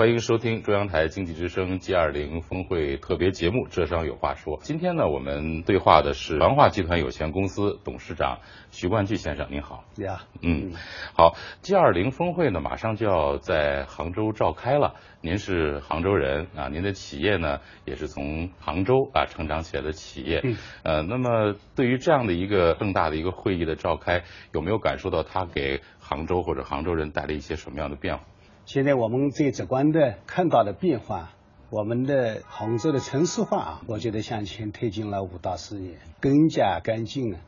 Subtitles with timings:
[0.00, 4.58] 欢迎收听中央台经济之声 G 二零峰会特别节目《浙商有话说》。
[4.62, 8.38] 今天呢，我们对话的是传化集团有限公司董事长
[8.70, 9.46] 徐冠巨先生。
[9.50, 10.72] 您好，你好，嗯，
[11.12, 14.94] 好，G 二零峰会呢，马上就要在杭州召开了。
[15.20, 20.40] 您是杭州人啊，您的企业呢，也是从杭州啊成长起来的企业。
[20.42, 24.22] 嗯，呃，那么对于这样的一个更大的一个会议的召开，
[24.54, 28.24] 有没有感受到它给杭州或者杭州人带来一些什么样的变化？
[28.72, 31.32] 现在我们最直观的看到的变化，
[31.70, 37.40] 我们的杭州的城市化啊，我觉得向前推进了五到十年，更加干净了，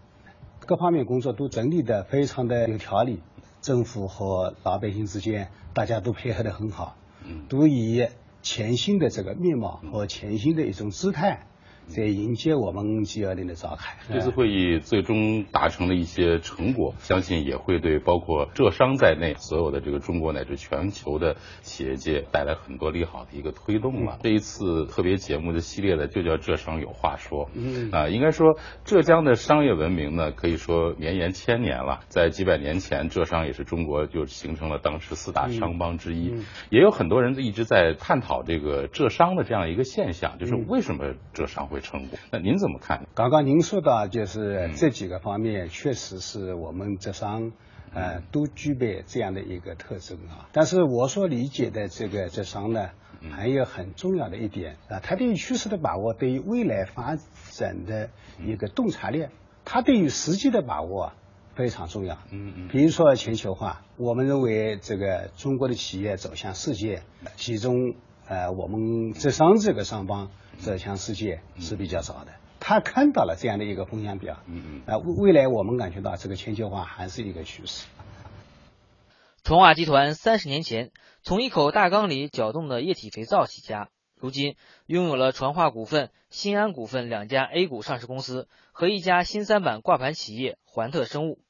[0.58, 3.22] 各方面工作都整理的非常的有条理，
[3.60, 6.96] 政府和老百姓之间大家都配合的很好，
[7.48, 8.08] 都以
[8.42, 11.46] 全新的这个面貌和全新的一种姿态。
[11.88, 24.18] 在迎接我们 G 二零的召开，这次会议最终达成了一些成果，相信也会对包括浙商在内所有的这个中国乃至全球的企业界带来很多利好的一个推动了。
[24.22, 27.50] 这一次特别节目的系列的，就叫浙商有话说。
[27.54, 32.00] 嗯啊，应该说浙江的商业文明呢，可以说绵延千年了。
[32.08, 36.34] 在几百年前，浙商也是中国就形成了当时四大商帮之一。
[36.70, 42.18] 也有很多人一直在探讨这个浙商的这样一个现象，就是为什么浙商会成功？
[42.30, 43.06] 那您怎么看？
[43.14, 47.52] 刚刚您说到，就是这几个方面，确实是我们浙商
[47.94, 50.48] 呃都具备这样的一个特征啊。
[50.52, 52.90] 但是我所理解的这个浙商呢，
[53.30, 57.16] 还有很重要的一点啊，它对于趋势的把握，对于未来发
[57.50, 58.10] 展的
[58.44, 59.26] 一个洞察力，
[59.64, 61.12] 它对于时机的把握
[61.54, 62.18] 非常重要。
[62.30, 62.68] 嗯嗯。
[62.68, 67.02] 比如说全球化，我们认为这个中国的企业走向世界，
[67.36, 67.94] 其中
[68.28, 70.30] 呃我们浙商这个商帮。
[70.62, 77.86] 走向世界是比较早的，他看到了这样的一个风向标，嗯嗯，啊未未来我们感觉到这个全球化还是一个趋势。
[79.42, 80.92] 传化集团三十年前
[81.24, 84.54] 从一口大缸里搅动的液体肥皂起家，如今
[84.86, 91.40] 拥有了传化股份、新安股份两家 A 股上市公司和一家新三板挂牌企业环特生物。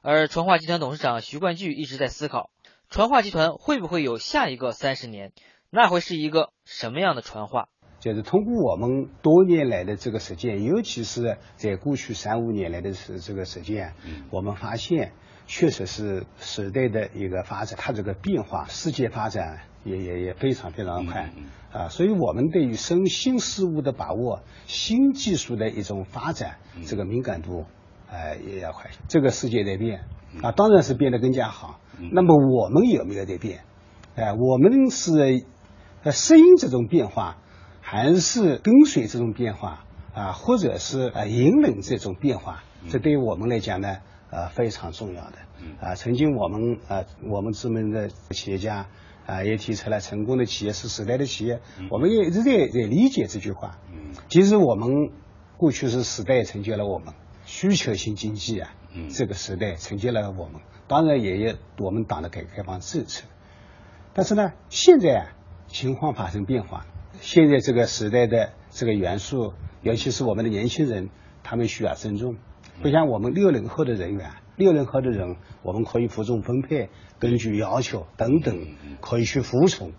[0.00, 2.50] 而传化集团董事长徐冠巨一直在思考，
[2.90, 5.32] 传化集团会不会有下一个三十年？
[5.70, 7.68] 那会是一个什么样的传化？
[8.02, 13.92] 就是通过我们多年来的这个实践，尤其是在过去三五年来的这这个实践，
[14.32, 15.12] 我们发现
[15.46, 21.30] 确实是时代的一个发展，它这个变化，世界发展也也也非常非常快
[21.72, 27.66] 啊，所以我们对于生新事物的把握、新技术的一种发展，这个敏感度
[28.10, 28.90] 呃也要快。
[29.06, 30.00] 这个世界在变
[30.42, 31.78] 啊，当然是变得更加好。
[32.10, 33.60] 那么我们有没有在变？
[34.16, 35.44] 哎，我们是
[36.02, 37.38] 呃适应这种变化。
[37.84, 39.84] 还是跟随这种变化
[40.14, 43.98] 啊，或者是呃引领这种变化，这对于我们来讲呢，
[44.30, 45.36] 呃非常重要的。
[45.80, 48.86] 啊，曾经我们啊我们知名的企业家
[49.26, 51.60] 啊也提出来成功的企业是时代的企业，
[51.90, 53.78] 我们也一直在在理解这句话。
[54.28, 55.10] 其实我们
[55.56, 57.12] 过去是时代成就了我们，
[57.44, 58.70] 需求型经济啊，
[59.10, 63.24] 这个时代成就了我们，当然也有我们党的改革开放政策。
[64.14, 65.26] 但是呢，现在啊
[65.66, 66.86] 情况发生变化。
[67.20, 69.52] 现在这个时代的这个元素，
[69.82, 71.10] 尤其是我们的年轻人，
[71.42, 72.36] 他们需要尊重。
[72.82, 78.66] 不像我们六零后的人员，六零后的人，我们可以服从分配，根据要求等等，
[79.00, 79.92] 可以去服从。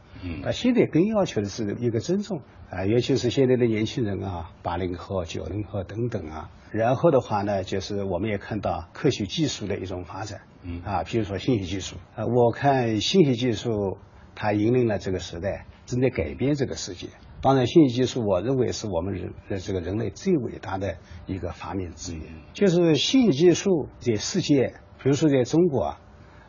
[0.44, 6.50] 啊，现在更要求的是一个尊重啊，尤其是现在的年轻人啊，八零后、九零后等等啊。
[6.72, 10.42] 然后的话呢，就是我们也看到科学技术的一种发展。
[10.86, 13.98] 啊，比如说信息技术啊，我看信息技术
[14.34, 15.66] 它引领了这个时代。
[15.86, 17.08] 正在改变这个世界。
[17.42, 20.96] 当然，信息技术，我认为是我们人的这个人类最伟大的
[21.26, 22.24] 一个发明资源。
[22.54, 25.84] 就是信息技术在世界，比如说在中国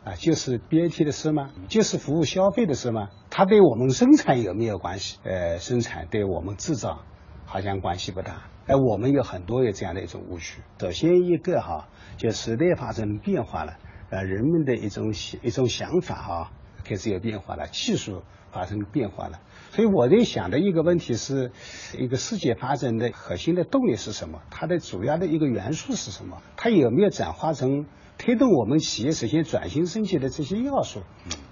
[0.05, 1.51] 啊，就是 BAT 的事吗？
[1.67, 3.09] 就是服务消费的事吗？
[3.29, 5.19] 它对我们生产有没有关系？
[5.23, 7.01] 呃，生产对我们制造
[7.43, 8.43] 好像关系不大。
[8.67, 10.61] 哎，我们有很多有这样的一种误区。
[10.79, 13.73] 首先一个哈，就时代发生变化了，
[14.11, 16.51] 呃，人们的一种一种想法哈
[16.85, 18.21] 开始有变化了，技术。
[18.55, 21.51] 发生变化了，所以我在想的一个问题是，
[21.99, 24.41] 一个世界发展的核心的动力是什么？
[24.49, 26.41] 它的主要的一个元素是什么？
[26.55, 27.85] 它有没有转化成
[28.17, 31.01] 推动我们企业实现转型升级的这些要素？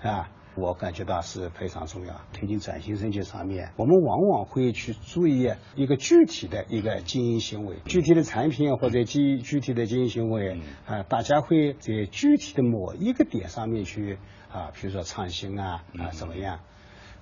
[0.02, 2.22] 啊，我感觉到是非常重要。
[2.32, 10.58] 推进转型升级上面，我们往往会去注意一个具体的一个经营行为，具体的产品或者具具体的经营行为
[10.88, 14.18] 啊，大家会在具体的某一个点上面去
[14.50, 16.62] 啊，比如说创新啊啊怎么样？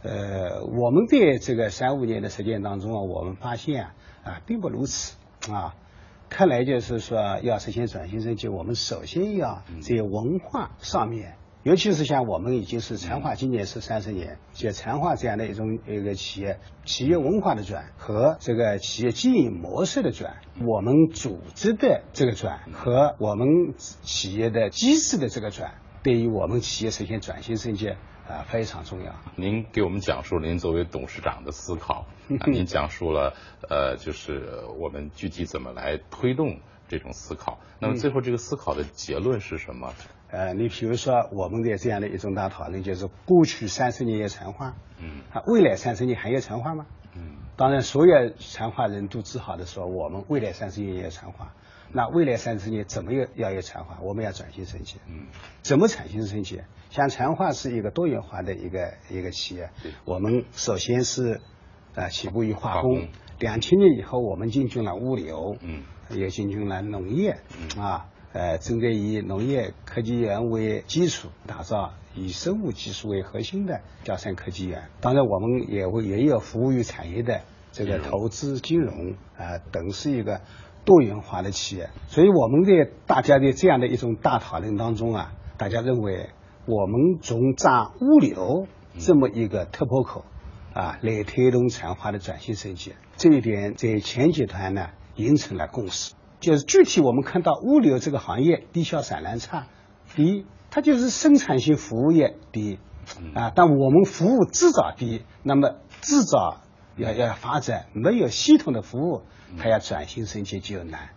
[0.03, 3.94] 呃，我们在这个三五年的实践当中啊，我们发现啊，
[4.24, 5.18] 啊，并不如此
[5.51, 5.75] 啊。
[6.30, 27.94] 看来就是说，要实现转型升级，我们首先要在文化上面尤其是像我们已经是长化，今年是三十年，就长化这样的一种一个企业，企业文化的转和这个企业经营模式的转，我们组织的这个转和我们企业的机制的这个转，对于我们企业实现转型升级
[28.27, 29.13] 啊非常重要。
[29.35, 32.06] 您给我们讲述了您作为董事长的思考，
[32.39, 33.33] 啊、您讲述了
[33.69, 37.59] 呃，就是我们具体怎么来推动这种思考。
[37.79, 39.94] 那么最后这个思考的结论是什么？
[40.29, 46.85] 呃，你比如说我们的这样的一种大讨论，就是过去三十年要强化，嗯，啊，未来三十年还要传话吗？
[47.13, 51.53] 嗯，当然，所有传话人都自豪的说，我们未来三十年也要传化。
[51.93, 53.99] 那未来三十年怎么要要有传化？
[54.01, 54.97] 我们要转型升级。
[55.07, 55.27] 嗯，
[55.61, 56.61] 怎么转型升级？
[56.89, 59.69] 像传化是一个多元化的一个一个企业，
[60.05, 61.41] 我们首先是
[61.95, 63.07] 呃起步于化工，
[63.39, 68.07] 两千年以后我们进军了物流，嗯，也进军了农业，嗯啊。
[68.33, 74.89] 呃，针对以农业科技园为基础，打造以生物技术为核心的嘉山科技园。
[75.01, 77.41] 当然，我们也会也有服务于产业的
[77.73, 80.39] 这个投资、金融啊、呃、等，是一个
[80.86, 81.89] 多元化的企业。
[82.07, 86.30] 所以，我们在大家的这样的一种大讨论当中啊，大家认为
[86.66, 88.68] 我们从扎物流
[89.00, 90.25] 这么一个突破口
[90.74, 96.13] 啊，来推动产化的转型升级，这一点在前集团呢形成了共识。
[96.39, 99.68] 就是具体我们看到物流这个行业低效散乱差，
[100.16, 102.80] 第一，它就是生产性服务业第一
[103.36, 106.62] 啊，但我们服务制造第一，那么制造
[106.95, 109.22] 要要发展，没有系统的服务，
[109.57, 111.09] 它要转型升级就难。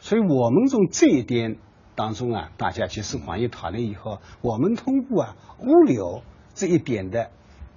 [0.00, 1.56] 所以我们从这一点
[1.94, 6.22] 当中啊，大家集思广益讨论以后，我们通过啊物流
[6.54, 7.30] 这一点的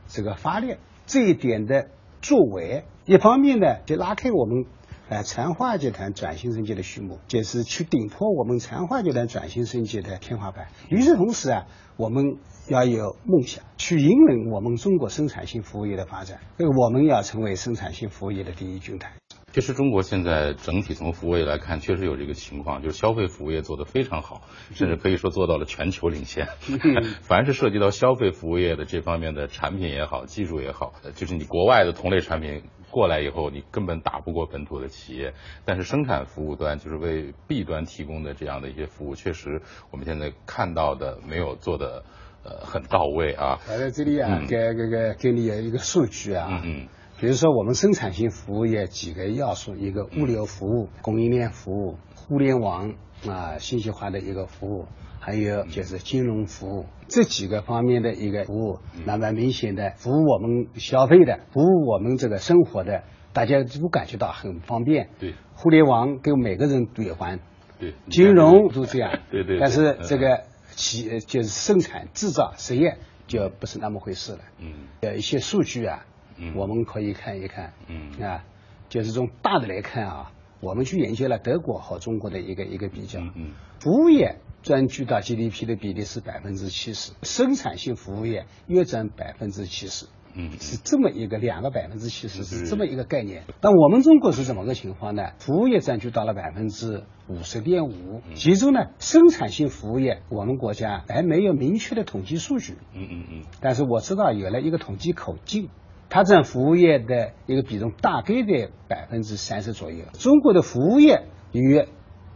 [0.07, 1.89] 这个发力，这一点的
[2.21, 4.65] 作为，一方面呢就拉开我们。
[5.07, 10.69] 呃，长化集团转型升级的序幕，就是去顶破我们长化集团转型升级的天花板。
[10.89, 16.39] 与此同时啊，我们要有梦想，去引领我们中国生产性服务业的发展。
[16.57, 19.11] 这个我们要成为生产性服务业的第一军团。
[19.55, 24.41] 其实中国现在整体从服务业来看，确实有这个情况，就是消费服务业做得非常好，
[24.73, 26.45] 甚至可以说做到了全球领先。
[27.23, 35.33] 凡是涉及到消费服务业的这方面的产品也好，技术也好，就是你国外的同类产品过来以后，你根本打不过本土的企业。
[35.63, 42.03] 但是生产服务端，就是为 B 端提供的这样的一些服务，确实我们现在看到的没有做的
[42.43, 43.57] 呃很到位啊。
[43.71, 46.49] 我在这里啊，给给给给你一个数据啊。
[46.51, 46.87] 嗯嗯。
[47.17, 52.93] 比如说，我们生产性服务业几个要素，一个物流服务、供应链服务、互联网
[53.25, 54.85] 啊信息化的一个服务，
[55.21, 65.09] 还有就是金融服务这几个方面的一个服务，那么明显的服务我们消费的，服务我们这个生活的，大家都感觉到很方便。
[65.17, 67.39] 对，互联网给每个人都有关，
[67.79, 69.19] 对，金融都这样。
[69.31, 69.57] 对对。
[69.57, 70.41] 但是这个
[70.71, 74.39] 企就是生产制造实业就不是那么回事了。
[74.59, 74.89] 嗯。
[74.99, 76.05] 有一些数据啊。
[76.37, 78.11] 嗯，我们可以看一看，嗯。
[78.23, 78.43] 啊，
[78.89, 93.43] 就是从大的来看啊，我们去研究了德国和中国的一个一个比较，嗯，服务业占据到 GDP 的比例是百分之七十，生产性服务业约占百分之七十，嗯，是这么一个两个百分之七十是这么一个概念。
[93.61, 95.31] 但我们中国是怎么个情况呢？
[95.39, 105.69] 服务业占据到了百分之五十点五，其中呢，生产性服务业我们国家还没有明确的统计数据，嗯嗯嗯，但是我知道有了一个统计口径。
[106.15, 110.05] 它占服务业的一个比重大概在百分之三十左右。
[110.13, 111.77] 中国的服务业与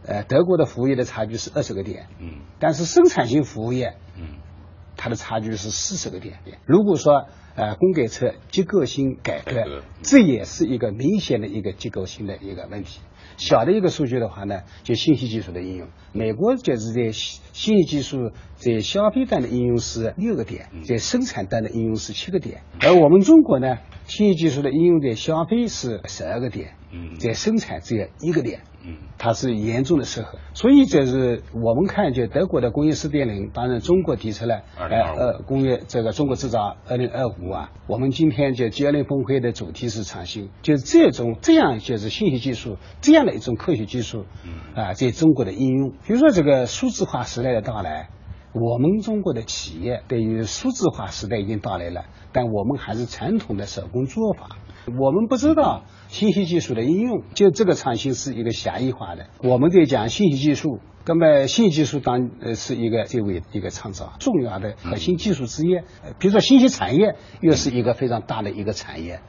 [0.06, 4.34] 呃德国的服务业的差距是二十个点，嗯，但是生产性服务业，嗯，
[4.98, 6.40] 它的差距是四十个点。
[6.66, 13.00] 如果说呃供给侧结构性改革，这也是一个明显的一个结构性的一个问题。
[13.38, 26.74] 小的一个数据的话呢，就信息技术的应用，美国就是在信息技术在消费端的应用是六个点，在生产端的应用是七个点，而我们中国呢，信息技术的应用在消费是十二个点，
[27.18, 28.60] 在生产只有一个点，
[29.18, 30.38] 它是严重的失衡。
[30.54, 44.26] 所以这是我们看，就德国的工业四点零，当然中国提出了呃呃工业这个中国制造二零二五啊，我们今天就 G 二零峰会的主题是创新，就是这种这样就是信息技术这样的一种科学技术，
[44.74, 48.08] 啊，在中国的应用，比如说这个数字化时代的到来，
[48.52, 54.56] 我们中国的企业对于数字化时代已经到来了，但我们还是传统的手工做法，
[54.98, 59.26] 我们不知道信息技术的应用，就这个创新是一个狭义化的。
[59.42, 65.78] 我们在讲信息技术，那么信息技术当呃是一个最为一个创造重要的核心技术之一，
[66.18, 69.20] 比如说信息产业又是一个非常大的一个产业。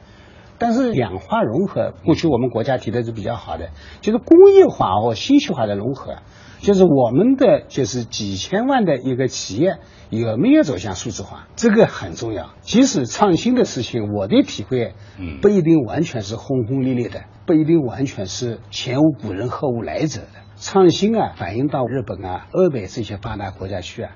[0.58, 6.18] 但是两化融合，过去我们国家提的是比较好的，就是工业化和信息化的融合，
[6.62, 9.78] 就是我们的就是几千万的一个企业
[10.10, 12.54] 有没有走向数字化，这个很重要。
[12.60, 20.28] 即使创新的事情，我的体会，嗯不一定完全是轰轰烈烈的，不一定完全是前无古人后无来者的。
[20.56, 24.12] 创新啊，反映到日本啊、欧美这些发达国家去啊，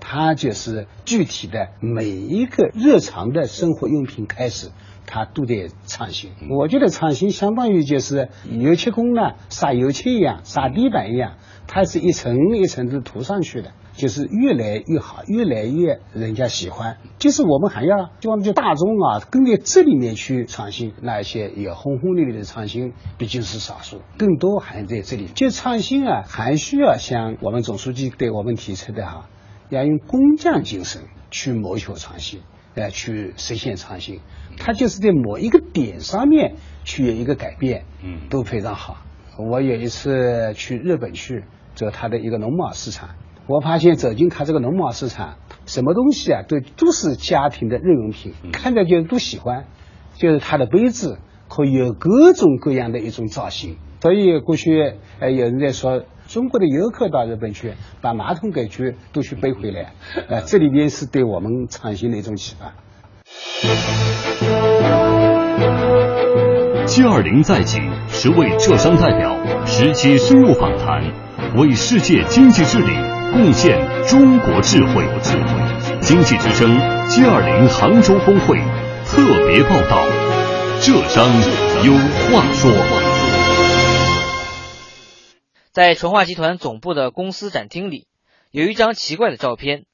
[0.00, 4.70] 它就是具体的每一个日常的生活用品开始。
[5.14, 11.34] 它都得创新，我觉得创新相当于就是油漆工呢撒油漆一样，撒地板一样，
[11.66, 16.96] 它是一层一层的涂上去的，就是越来越好，越来越人家喜欢。
[17.18, 25.26] 就是我们还要希望就大众啊跟在这里面去创新，那一些有轰轰烈烈的创新毕竟是少数，更多还在这里。
[25.26, 29.28] 就创新啊，还需要像我们总书记对我们提出的哈，
[29.68, 32.40] 要用工匠精神去谋求创新。
[32.74, 34.20] 来去实现创新，
[34.58, 36.54] 它就是在某一个点上面
[36.84, 38.98] 去有一个改变，嗯，都非常好。
[39.38, 41.44] 我有一次去日本去
[41.74, 43.10] 走它的一个农贸市场，
[43.46, 49.64] 我发现走进它这个农贸市场，什么东西啊，都都是家庭的日用品，看着就都喜欢。
[50.14, 51.18] 就是它的杯子
[51.48, 56.04] 可以有各种各样的一种造型，所以过去呃有人在说。
[56.28, 59.92] 中国的游客到日本去，把马桶给去都去背回来，
[60.30, 62.72] 呃，这里面是对我们创新的一种启发。
[66.86, 71.02] G 二零在即，十位浙商代表十期深入访谈，
[71.56, 72.92] 为世界经济治理
[73.32, 75.06] 贡献中国智慧。
[75.22, 76.68] 智慧，经济之声
[77.08, 78.58] G 二零杭州峰会
[79.06, 80.06] 特别报道，
[80.80, 81.26] 浙商
[81.82, 81.94] 有
[82.28, 82.70] 话说。
[85.72, 88.06] 在传化集团总部的公司展厅里，
[88.50, 89.84] 有一张奇怪的照片。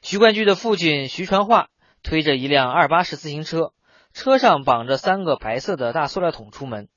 [0.00, 1.70] 徐冠巨的父亲徐传化
[2.02, 3.72] 推着一辆二八式自行车，
[4.12, 6.88] 车上绑着三个白色的大塑料桶出门，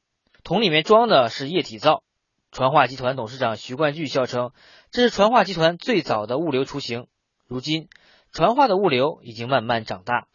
[0.44, 2.04] 桶里面装的是液体皂。
[2.52, 4.52] 传化集团董事长徐冠巨笑称，
[4.92, 7.08] 这是传化集团最早的物流雏形。
[7.48, 7.90] 如今，
[8.32, 10.28] 传化的物流已经慢慢长大。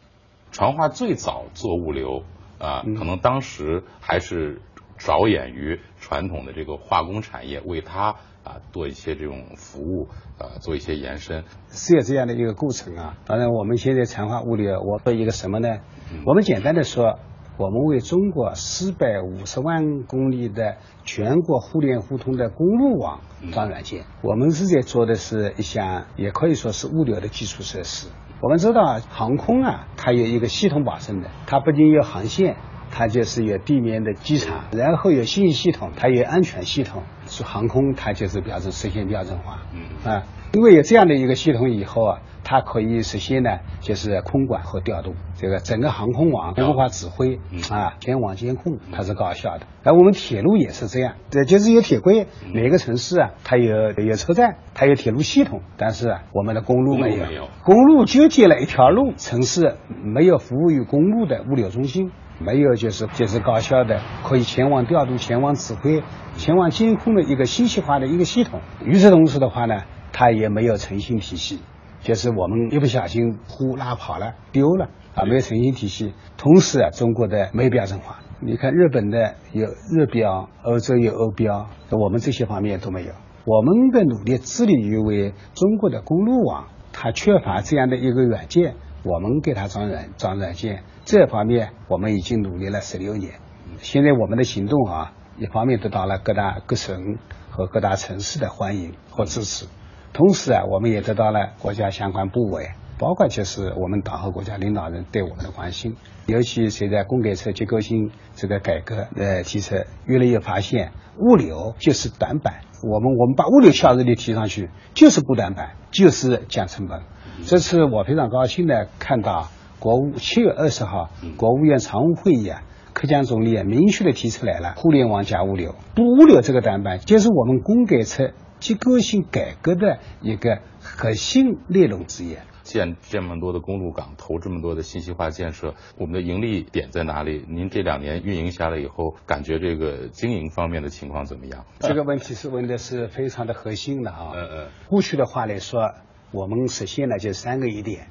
[0.53, 2.25] 传化最早做物流
[2.59, 4.63] 啊、可能当时还是。
[4.99, 10.07] 着眼于传统的这个化工产业，为它啊做一些这种服务，
[10.39, 13.19] 呃，做一些延伸，是有这样的一个过程啊。
[13.27, 15.69] 当然，我们现在强化物流，我做一个什么呢？
[16.13, 17.19] 嗯、我们简单的说，
[17.59, 23.21] 我们为中国四百五十万公里的全国互联互通的公路网
[23.53, 24.03] 装软件。
[24.03, 28.09] 嗯、我们是在做的是一项，也可以说是物流的基础设施。
[28.41, 32.57] 我们知道航空啊，它有一个系统保证的，它不仅有航线。
[32.99, 37.03] 它就是有地面的机场，然后有信息系统，它有安全系统。
[37.27, 39.59] 是航空，它就是标准实现标准化。
[39.75, 40.23] 嗯啊，
[40.55, 47.39] 因为有这样的一个系统以后啊，它可以实现呢，就是空管和调度，这个整个航空网全国化指挥
[47.71, 49.67] 啊，全网监控，它是高效的。
[49.85, 62.11] 而我们铁路也是这样，这就是有铁轨，每个城市啊，它有有车站，它有铁路系统，但是啊，我们的公路没有公路纠结了一条路，城市没有服务于公路的物流中心。
[62.39, 66.03] 没有，就是就是高效的，可以前往调度、前往指挥、
[66.37, 68.61] 前往监控的一个信息化的一个系统。
[68.85, 71.61] 与此同时的话呢，它也没有诚信体系，
[72.01, 76.13] 就是我们一不小心呼拉跑了、丢了啊，没有诚信体系。
[76.37, 83.13] 同时啊，中国的没标准化，你看日本的有日标，欧洲有欧标，我们这些方面都没有。
[83.47, 88.75] 我们的努力致力于为中国的公路网，它缺乏这样的一个软件。
[89.07, 93.35] 我们给他装软装软件，这方面我们已经努力了十六年。
[93.79, 97.17] 现在我们的行动啊，一方面得到了各大各省
[97.49, 99.67] 和各大城市的欢迎和支持，
[100.13, 105.95] 同时啊，我们也得到了国家相关部委，包括就是我们党和国家领导人对我们的关心。
[106.27, 112.63] 尤其随着供给侧结构性这个改革的提出，越来越发现物流就是短板。
[112.83, 117.03] 我们我们把物流效率提上去，就是不短板，就是降成本。
[117.45, 122.63] 这次我非常高兴的看到国务七月二十号国务院常务会议啊，
[122.93, 132.37] 克强总理啊明确的提出来了，互联网加物流，不物流这个短板，就是我们供给侧结构性改革的一个核心内容之一。
[132.63, 137.45] 建这么多的公路港，投这么多的信息化建设，我们的盈利点在哪里？
[137.49, 141.65] 您这两年运营下来以后，感觉这个经营方面的情况怎么样？
[141.79, 144.33] 这个问题是问的是非常的核心的啊。
[144.35, 144.67] 嗯嗯。
[144.89, 145.93] 过去的话来说，
[146.33, 148.09] 我们实现了这三个一点，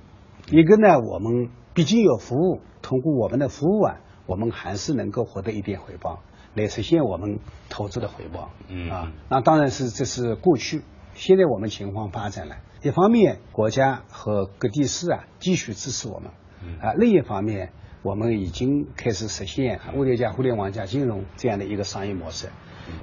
[0.50, 8.50] 一个呢，我们毕竟有服务，通过我们的服务啊，我们还是能够获得一点回报，来实现我们投资的回报。
[8.70, 10.82] 嗯啊，那当然是这是过去，
[11.14, 12.56] 现在我们情况发展了。
[12.82, 16.32] 一方面，国家和各地市啊继续支持我们，
[16.80, 22.48] 啊，另一方面，我们已经开始实现物流加互联网加金融这样的一个商业模式。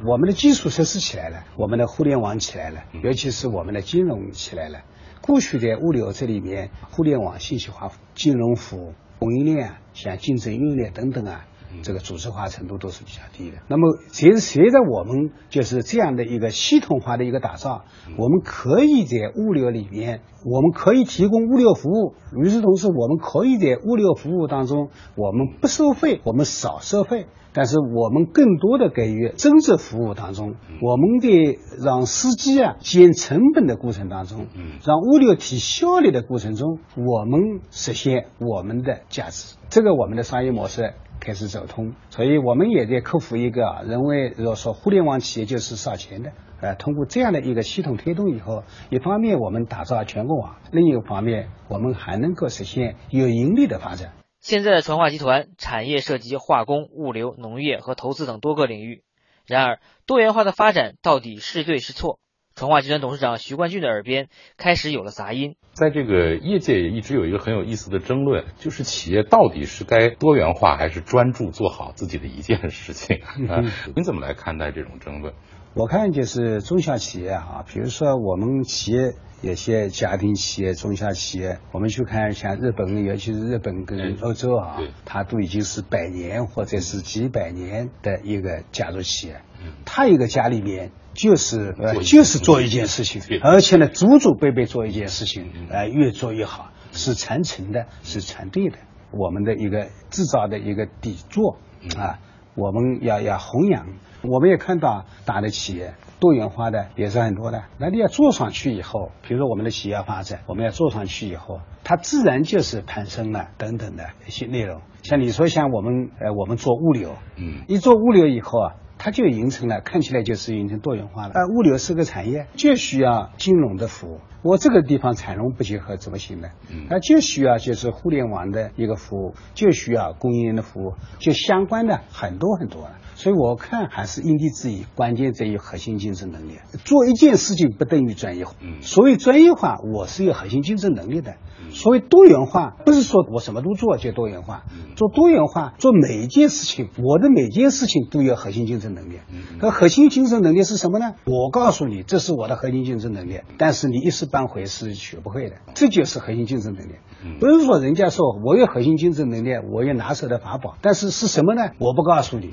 [0.06, 4.78] 我们的基础设施起来了，我们的互联网起来了，尤其是我们的金融起来了。
[5.22, 11.46] 过去的物流这里面，互联网、信息化、金融服务、供应链，像竞争运链等等啊。
[11.82, 13.58] 这个组织化程度都是比较低的。
[13.68, 17.84] 那么随随着我们就是这样的一个系统化的一个打造，
[18.18, 22.14] 我们可以在物流里面，我们可以提供物流服务。
[22.36, 34.46] 与此同时，我们可以在物流服务当中，我们不收费，我们少收费，但是我们更多的给予增值服务当中，我们的让司机啊减成本的过程当中，
[34.84, 39.56] 让物流提效率的过程中，我们实现我们的价值。
[39.68, 40.94] 这个我们的商业模式。
[41.24, 54.12] 开始走通，所以我们也在克服一个认为，如果说互联网企业就是烧钱的，呃，通过这样的一个系统推动以后，一方面我们打造全国网，另一个方面我们还能够实现有盈利的发展。
[54.40, 59.04] 现在的传化集团产业涉及化工、物流、农业和投资等多个领域，
[59.46, 62.18] 然而多元化的发展到底是对是错？
[62.54, 64.28] 传化集团董事长徐冠俊的耳边
[64.58, 65.56] 开始有了杂音。
[65.72, 73.16] 在这个业界也一直有一个很有意思的争论，就是企业到底是该多元化还是专注做好自己的一件事情
[73.48, 73.64] 啊？
[73.96, 75.32] 您怎么来看待这种争论？
[75.74, 89.40] 我看就是中小企业啊，比如说我们企业有些家庭企业、中小企业，我们去看像日本，尤其是日本跟欧洲啊，它都已经是百年或者是几百年的一个家族企业，
[89.86, 90.92] 它一个家里面。
[91.14, 98.78] 就是呃，就是做一件事情，而且呢，祖祖辈辈做一件事情，呃，越做越好，是传承的，是传对的。
[99.10, 101.58] 我们的一个制造的一个底座
[101.98, 102.18] 啊，
[102.54, 103.86] 我们要要弘扬。
[104.22, 114.80] 我们也看到大的企业多元化的也是很多的，那你要做上去以后，比如说我们的企业发展，我们要做上去以后，它自然就是攀升了等等的一些内容。
[115.02, 118.74] 像你说，像我们呃，我们做物流，嗯，一做物流以后啊。
[119.04, 121.32] 它就形成了，看起来就是形成多元化了。
[121.34, 124.20] 呃，物流是个产业，就需要金融的服务。
[124.42, 126.48] 我这个地方产融不结合怎么行呢？
[126.90, 132.98] 那就需要就是互联网的一个服务，就需要供应链的服务，就相关的很多很多了。
[133.14, 136.58] 所以我看还是因地制宜，关键在于核心竞争能力。
[136.84, 138.54] 做一件事情不等于专业化。
[138.80, 141.34] 所以专业化，我是有核心竞争能力的。
[141.70, 144.64] 所谓多元化，不是说我什么都做就多元化。
[144.96, 149.20] 做多元化，做每一件事情，我的每件事情都有核心竞争能力。
[149.60, 151.14] 那核心竞争能力是什么呢？
[151.24, 153.40] 我告诉你，这是我的核心竞争能力。
[153.58, 156.94] 但是你一时半会是学不会的，这就是核心竞争能力。
[157.38, 161.70] 不是说人家说我有核心竞争能力，我有拿手的法宝，但是是什么呢？
[161.78, 162.52] 我不告诉你。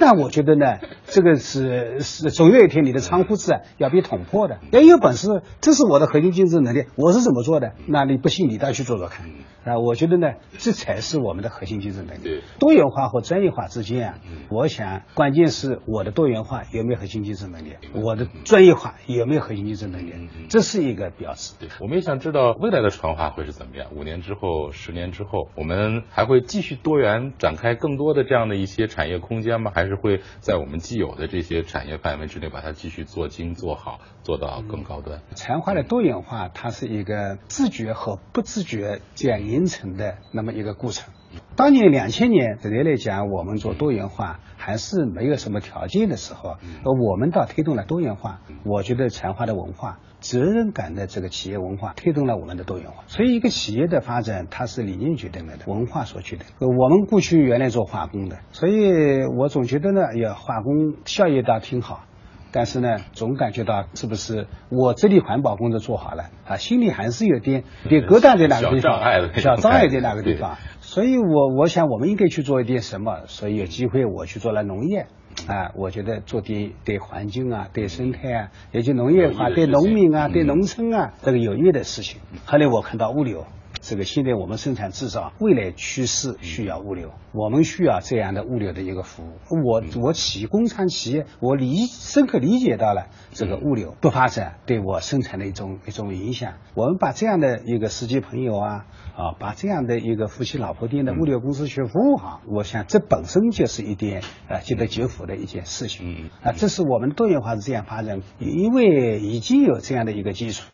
[0.00, 4.58] 但我觉得呢，这个是是总有一天你的仓库字要被捅破的。
[4.72, 7.74] 要有本事，这是我的核心竞争能力，我是怎么做的？
[7.86, 9.26] 那你不信，你再去做做看。
[9.64, 12.42] 啊，我觉得呢，这才是我们的核心竞争能力。
[12.58, 14.18] 多元化和专业化之间啊，
[14.50, 20.12] 我想关键是我的多元化有没有核心竞争能力，我的专业化有没有核心竞争能力，
[20.48, 21.54] 这是一个标志。
[21.58, 23.88] 对，我们也想知道未来的传化会是怎么样？
[23.94, 29.70] 五年之后、十年之后，我们还会继续多元展开更多的这样的一些产业空间吗？
[29.74, 35.20] 还是会在我们既有的这些产业范围之内把它继续做精、做好，做到更高端？
[35.36, 39.42] 传化的多元化，它是一个自觉和不自觉这样。
[39.52, 41.12] 形成的那么一个过程。
[41.56, 48.40] 当年两千年直接来讲，我们做多元化还是没有什么条件的时候，我们倒推动了多元化。
[48.64, 53.04] 我觉得传化的文化、责任感的这个企业文化推动了我们的多元化。
[53.08, 56.46] 所以，一个企业的发展，它是理念决定了的，文化所决定。
[56.60, 62.04] 我们过去原来做化工的，所以我总觉得呢，要化工效益倒挺好。
[62.52, 70.58] 但是呢，总感觉到是不是我这里环保工作做好了啊，心里还是有点点疙瘩在哪个地方，小障碍小障碍在哪个地方。
[70.80, 75.06] 所以我我想我们应该去做一点什么，所以有机会我去做了农业
[75.48, 82.20] 啊，我觉得做点对环境啊、对生态啊，也就农业化对农民啊、对农村啊这个有益的事情。
[82.44, 83.46] 后来我看到物流。
[83.82, 89.32] 这个现在我们生产制造，未来趋势需要物流，我们需要这样的物流的一个服务。
[89.50, 96.54] 我我企工厂企业，我理深刻理解到了这个物流不发展对我生产的一种一种影响。
[96.76, 106.30] 我们把这样的一个司机朋友啊啊，把这样的一个夫妻老婆店的物流公司去服务好，我想这本身就是一点啊值得祝福的一件事情。
[106.40, 110.70] 啊，这是我们多元化是这样发展，因为已经有这样的一个基础。